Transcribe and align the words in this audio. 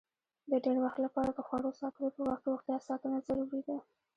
د 0.49 0.51
ډېر 0.63 0.77
وخت 0.85 0.97
لپاره 1.05 1.29
د 1.33 1.39
خوړو 1.47 1.77
ساتلو 1.81 2.07
په 2.15 2.21
وخت 2.29 2.43
روغتیا 2.49 2.77
ساتنه 2.87 3.17
ضروري 3.27 3.61
ده. 3.67 3.77